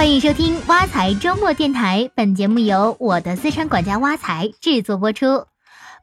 [0.00, 5.44] 欢迎收听挖财周末电台，本节目由我的资产管家挖财制作播出。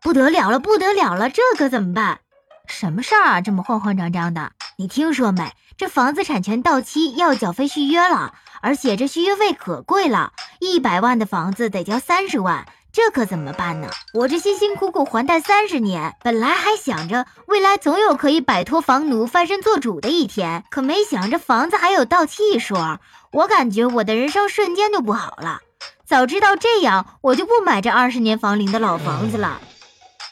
[0.03, 2.19] 不得了了，不得了了，这可怎么办？
[2.67, 3.41] 什么事儿啊？
[3.41, 4.51] 这么慌慌张张的？
[4.77, 5.51] 你听说没？
[5.77, 12.67] 这房子产权到期要缴费续约了，而且这续约费可贵了，一百万的房子得交三十万。
[12.93, 13.89] 这可怎么办呢？
[14.13, 22.99] 我这辛辛苦苦还贷三十年，本来还想着未来总有可以摆脱房奴翻身做主的一天，可没想着房子还有到期一说，
[23.31, 25.61] 我感觉我的人生瞬间就不好了。
[26.05, 29.59] 早知道这样，我就不买这二十年房龄的老房子了。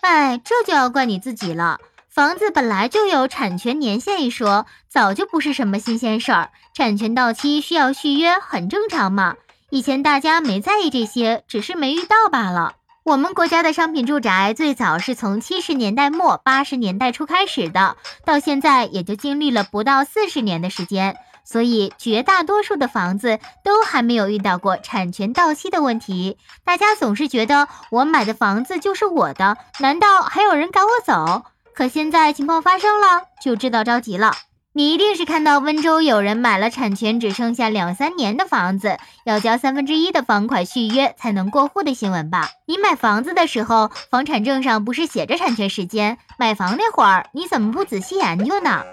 [0.02, 1.80] 哎，这就要怪你自己了。
[2.10, 9.36] 房子本来就有产权年限一说，早就不是什么新鲜事儿，产权到期需要续约，很正常嘛。
[9.70, 12.76] 以前大家没在意这些，只是没遇到罢了。
[13.04, 26.38] 我们国家的商品住宅最早是从七十年代末八十年代初开始的，到现在也就经历了不到四十年的时间，所以绝大多数的房子都还没有遇到过产权到期的问题。
[26.66, 31.44] 大家总是觉得我买的房子就是我的，难道还有人赶我走？
[31.74, 34.34] 可现在情况发生了，就知道着急了。
[34.78, 42.50] 你一定是看到温州有人买了产权只剩下两三年的房子，要交三分之一的房款续约才能过户的新闻吧？
[42.66, 46.18] 你买房子的时候，房产证上不是写着产权时间？
[46.38, 48.84] 买房那会儿你怎么不仔细研究呢？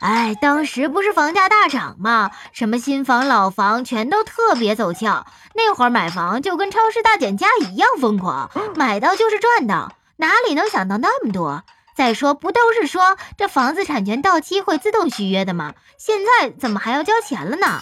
[0.00, 2.30] 哎，当时不是房价大涨吗？
[2.52, 11.64] 什么新房老房全都特别走俏，那会儿买房就跟超市大减价一样疯狂， 买到就是赚到，哪里能想到那么多？
[11.96, 15.74] 再说，不都是说这房子产权到期会自动续约的吗？
[15.98, 17.80] 现在怎么还要交钱了呢？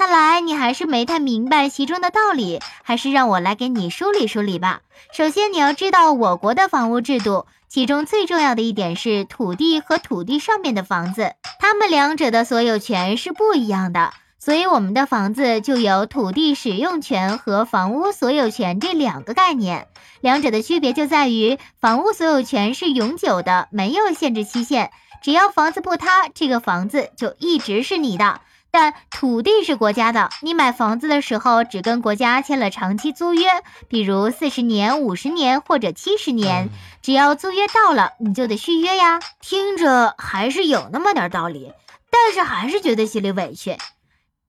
[0.00, 4.80] 看来你还是没太明白其中的道理，还是让我来给你梳理梳理吧。
[5.12, 14.14] 首先，你要知道我国的房屋制度，其中最重要的一点是土地和土地上面的房子，它们两者的所有权是不一样的。
[14.38, 19.86] 所以，我们的房子就有土地使用权和房屋所有权这两个概念。
[20.22, 24.92] 两者的区别就在于，房屋所有权是永久的，没有限制期限，
[25.22, 28.40] 只要房子不塌，这个房子就一直是你的。
[28.70, 33.48] 但土地是国家的，你买房子的时候只跟国家签了长期租约，
[33.88, 36.68] 比如四十年、五十年或者七十年，
[37.02, 39.20] 只要租约到了，你就得续约呀。
[39.40, 41.72] 听着还是有那么点道理，
[42.10, 43.76] 但是还是觉得心里委屈。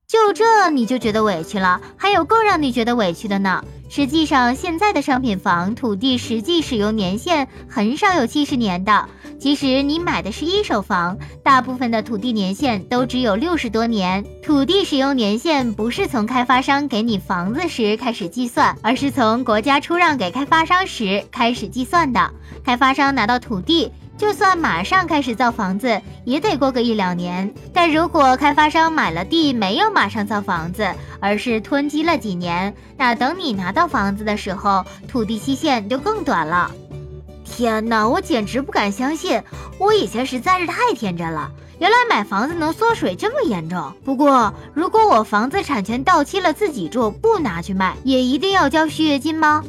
[0.06, 1.80] 就这你就觉得委屈了？
[1.96, 3.64] 还有更让你觉得委屈的呢。
[3.94, 9.06] 实际上，现在的商品房土地实际使用年限很少有七十年的。
[9.38, 14.24] 即使你买的是一手房，大部分的土地年限都只有六十多年。
[14.42, 22.32] 土地使用年限不是从开发商给你房子时开始计算，而是从国家出让给开发商时开始计算的。
[22.64, 23.92] 开发商拿到土地。
[24.22, 27.52] 就算马上开始造房子，也得过个一两年。
[27.74, 30.88] 但如果开发商买了地，没有马上造房子，
[31.18, 36.70] 而是囤积了几年，那等你拿到房子的时候，土地期限就更短了。
[37.44, 39.42] 天哪，我简直不敢相信！
[39.76, 41.50] 我以前实在是太天真了，
[41.80, 43.92] 原来买房子能缩水这么严重。
[44.04, 49.64] 不过，如果我房子产权到期了，自己住，不拿去卖，也一定要交续约金吗？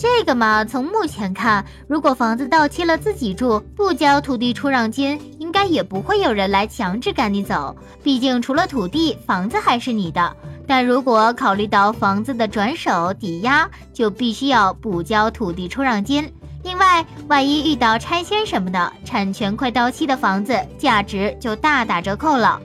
[0.00, 7.76] 这个嘛，从目前看，如果房子到期了自己住，不交土地出让金，应该也不会有人来强制赶你走。
[8.02, 10.34] 毕竟除了土地，房子还是你的。
[10.66, 16.32] 但如果考虑到房子的转手抵押，就必须要补交土地出让金。
[16.62, 22.58] 另外，万一遇到拆迁什么的，产权快到期的房子价值就大打折扣了。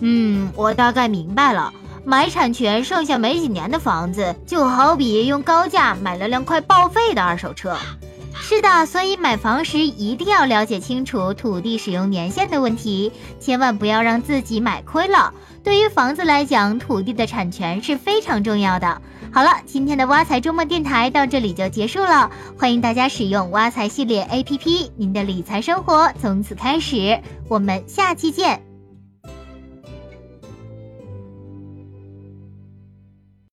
[0.00, 1.72] 嗯，我大概明白了。
[2.04, 7.76] 买产权剩下没几年的房子，就好比用高价买了辆快报废的二手车。
[8.34, 15.32] 是的，所以买房时一定要了解清楚土地使用年限的问题，千万不要让自己买亏了。
[15.62, 19.00] 对于房子来讲，土地的产权是非常重要的。
[19.32, 27.20] 好了，今天的挖财周末电台到这里就结束了，欢迎大家使用挖财系列 APP，您的理财生活从此开始。
[27.48, 28.71] 我们下期见。